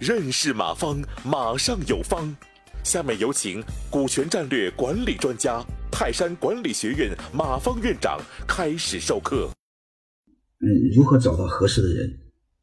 [0.00, 2.34] 认识马方，马上有方。
[2.82, 5.62] 下面有请股权战略管理专家、
[5.92, 8.18] 泰山管理学院马方院长
[8.48, 9.50] 开始授课。
[10.60, 10.66] 嗯，
[10.96, 12.18] 如何找到合适的人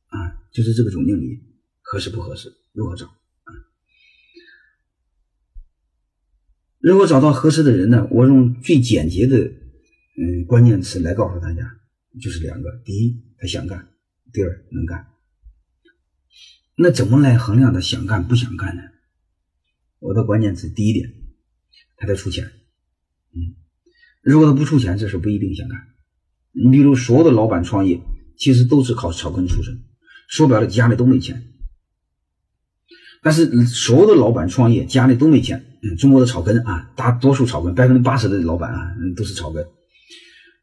[0.08, 0.18] 啊？
[0.52, 1.40] 就是这个总经理
[1.84, 2.52] 合适不合适？
[2.74, 3.54] 如何找啊？
[6.80, 8.08] 如果找到合适的人呢？
[8.10, 11.62] 我用最简洁的嗯关键词来告诉大家，
[12.20, 13.78] 就是两个：第一，他想干；
[14.34, 15.06] 第二，能干。
[16.80, 18.84] 那怎么来衡量他想干不想干呢？
[20.00, 21.12] 我的关键词第一点，
[21.98, 22.46] 他得出钱。
[23.34, 23.56] 嗯，
[24.22, 25.80] 如果他不出钱，这事不一定想干。
[26.52, 28.00] 你比如所有的老板创业，
[28.38, 29.84] 其实都是靠草根出身，
[30.30, 31.52] 说白了家里都没钱。
[33.24, 35.66] 但是所有的老板创业家里都没钱。
[35.82, 39.68] 嗯，中国的草根啊，大多数草根，百分之八十的老板啊，都是草根。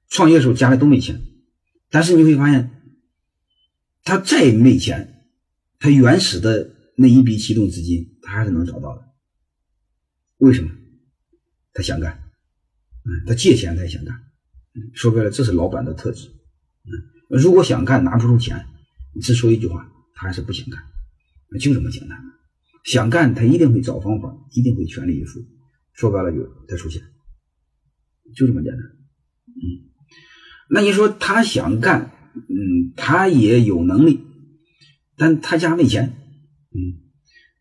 [0.09, 1.21] 创业时候家里都没钱，
[1.91, 2.71] 但是你会发现，
[4.05, 5.14] 他再没钱，
[5.85, 9.05] 他原始的那一笔启动资金，他还是能找到的。
[10.39, 10.71] 为什么？
[11.75, 12.23] 他想干，
[13.05, 14.19] 嗯，他借钱他也想干，
[14.95, 16.29] 说白了，这是老板的特质，
[16.87, 16.89] 嗯，
[17.39, 18.65] 如果想干拿不出钱，
[19.15, 20.83] 你只说一句话，他还是不想干，
[21.61, 22.19] 就这么简单。
[22.85, 25.39] 想干他一定会找方法，一定会全力以赴，
[25.93, 27.03] 说白了就他出钱，
[28.35, 29.93] 就这么简单，嗯，
[30.71, 34.25] 那你说他想干，嗯，他也有能力，
[35.17, 36.13] 但他家没钱，
[36.75, 36.79] 嗯，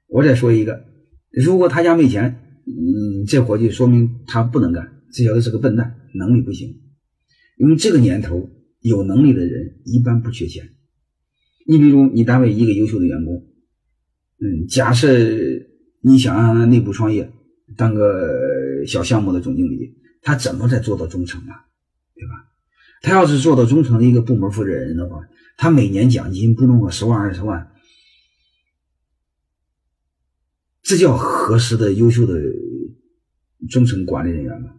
[0.08, 0.86] 我再说一个，
[1.32, 2.40] 如果他家没钱。
[2.66, 6.80] 嗯，这伙计说明他不能干，这小子是个笨蛋，能力不行。
[7.58, 10.70] 因为这个年头，有能力的人一般不缺钱。
[11.68, 13.36] 你比如你单位一个优秀的员工，
[14.40, 15.10] 嗯，假设
[16.00, 17.30] 你想让他内部创业，
[17.76, 21.68] 当个小项目的总经理，他怎么才做到中层啊？
[22.16, 22.34] 对吧？
[23.02, 25.20] 他要是做到中层的一个部门负责人的话，
[25.58, 27.72] 他每年奖金不能过十万二十万。
[30.82, 32.34] 这叫合适的、优秀的
[33.70, 34.72] 中层管理人员吗？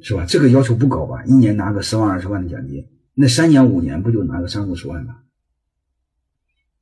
[0.00, 0.24] 是吧？
[0.26, 1.24] 这个要求不高吧？
[1.24, 5.22] 一年拿个十万、二十万的奖金，那三年、五年不就拿个三五十万吗？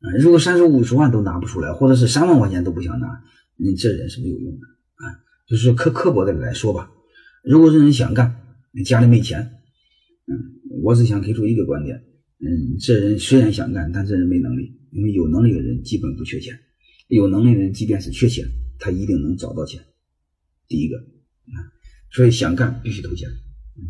[0.01, 3.23] 啊，如果三十五十万都拿不出来，或者是三万块钱都不想拿，
[3.57, 4.67] 你这人是没有用的
[4.97, 5.23] 啊。
[5.47, 6.91] 就是说，刻刻薄的来说吧，
[7.45, 8.35] 如果这人想干，
[8.85, 9.61] 家里没钱，
[10.27, 11.97] 嗯，我只想提出一个观点，
[12.41, 16.59] 嗯，这人虽然想干，但这人没能力，因为有能力的人基本不缺钱。
[17.09, 18.45] 有能力的人，即便是缺钱，
[18.79, 19.81] 他一定能找到钱。
[20.67, 21.59] 第一个啊，
[22.11, 23.29] 所以想干必须投钱，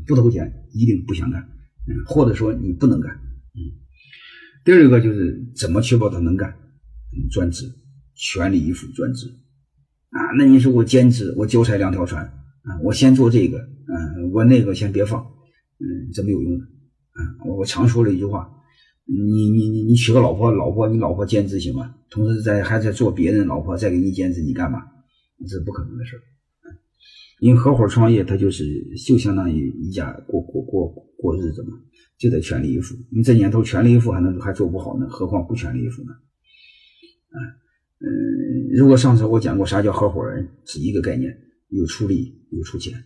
[0.07, 1.41] 不投钱一定不想干，
[1.87, 3.13] 嗯，或者说你不能干，
[3.55, 3.61] 嗯。
[4.65, 6.53] 第二个就是怎么确保他能干，
[7.31, 7.73] 专职，
[8.15, 9.29] 全力以赴专职，
[10.09, 15.25] 啊，那你说我兼职，我脚踩两条船啊，我先做这个，嗯，我那个先别放，
[15.79, 16.65] 嗯，这没有用的，
[17.13, 18.59] 啊，我我常说了一句话。
[19.05, 21.95] 你你你你娶个老婆，老婆你老婆兼职行吗？
[22.09, 24.79] 同时在还在做别人老婆，再给你兼职，你干嘛？
[25.41, 26.23] 这是不可能的事儿。
[27.41, 28.65] 因为合伙创业，它就是
[29.05, 31.73] 就相当于一家过过过过日子嘛，
[32.17, 32.95] 就得全力以赴。
[33.11, 36.13] 你这年头全力以赴还能还做不好呢，何况不全力以赴呢？
[37.31, 37.39] 啊，
[37.99, 41.37] 嗯，如果上次我讲过啥叫合伙人，是一个概念，
[41.71, 42.97] 有出力有出钱，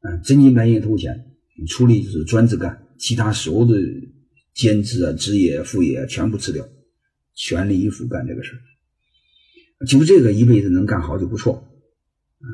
[0.00, 1.24] 啊，真金白银投钱，
[1.68, 3.74] 出力就是专职干，其他所有的。
[4.54, 6.64] 兼职啊，职业副业全部辞掉，
[7.34, 8.62] 全力以赴干这个事儿，
[9.84, 11.54] 就这个一辈子能干好就不错，
[12.38, 12.46] 啊，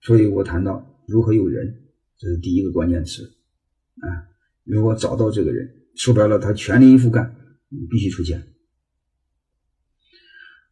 [0.00, 1.82] 所以我谈到如何有人，
[2.16, 3.30] 这是第一个关键词，
[4.00, 4.08] 啊，
[4.64, 7.36] 如果找到这个人，说白了他全力以赴干，
[7.90, 8.42] 必须出钱。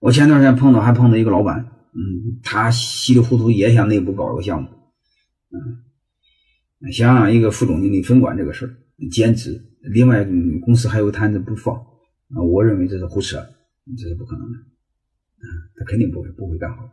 [0.01, 4.71] 我前段时间碰到还碰到一个老板，嗯，他稀里糊涂也想内部搞一个项目，
[5.51, 5.85] 嗯，
[6.93, 9.61] 想让一个副总经理分管这个事儿，兼职。
[9.83, 10.25] 另外，
[10.61, 11.75] 公司还有摊子不放
[12.35, 12.43] 啊！
[12.43, 13.39] 我认为这是胡扯，
[13.97, 15.47] 这是不可能的，啊，
[15.77, 16.91] 他肯定不会不会干好，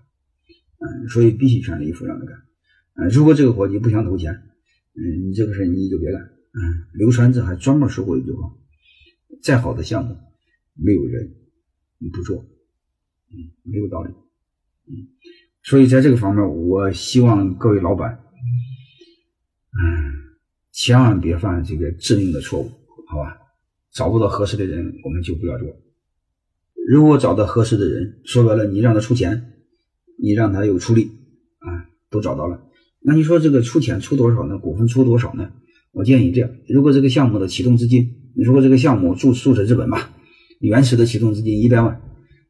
[0.80, 2.36] 嗯，所以必须全力以赴让他干，
[2.94, 4.34] 啊，如果这个伙计不想投钱，
[4.94, 8.52] 嗯，你这个事你就别干，嗯，刘传志还专门说过一句话：
[9.42, 10.16] 再好的项目，
[10.76, 11.36] 没有人
[11.98, 12.46] 你不做，
[13.32, 14.14] 嗯，没有道理，
[14.88, 15.10] 嗯，
[15.64, 18.24] 所以在这个方面，我希望各位老板，
[19.84, 20.26] 嗯。
[20.78, 22.70] 千万别犯这个致命的错误，
[23.08, 23.38] 好吧？
[23.94, 25.68] 找不到合适的人，我们就不要做。
[26.86, 29.54] 如果找到合适的人，说白了，你让他出钱，
[30.22, 31.10] 你让他有出力，
[31.60, 32.62] 啊，都找到了。
[33.00, 34.58] 那你说这个出钱出多少呢？
[34.58, 35.50] 股份出多少呢？
[35.94, 40.12] 我建议这样：如果这个项目的启动资金，如果这个项目注注册资本吧，
[40.60, 42.02] 原始的启动资金一百万，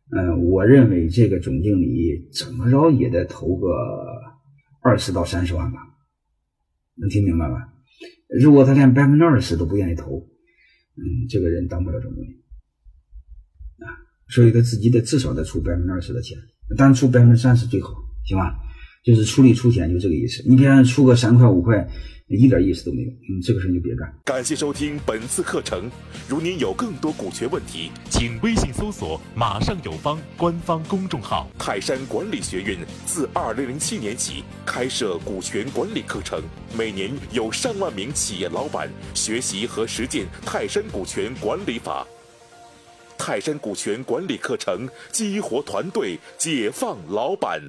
[0.09, 3.67] 嗯，我认为这个总经理怎么着也得投个
[4.81, 5.77] 二十到三十万吧，
[6.95, 7.73] 能听明白吧？
[8.41, 10.17] 如果他连百分之二十都不愿意投，
[10.97, 12.43] 嗯，这个人当不了总经理
[13.79, 13.87] 啊。
[14.29, 16.37] 所以他自己得至少得出百分之二十的钱，
[16.75, 17.93] 当然出百分之三十最好，
[18.25, 18.55] 行吧？
[19.05, 20.43] 就是出力出钱就这个意思。
[20.47, 21.87] 你别出个三块五块，
[22.27, 23.09] 一点意思都没有。
[23.09, 24.11] 嗯，这个事你就别干。
[24.25, 25.91] 感谢收听本次课程。
[26.27, 31.47] 如您有更多股权问题，请微信搜索“马上有方”官方公众号。
[31.59, 36.41] 泰山管理学院自二零零七年起开设股权管理课程，
[36.75, 42.07] 每年有上万名企业老板学习和实践泰山股权管理法。
[43.19, 47.61] 泰山股权管理课程激活团队，解放老板。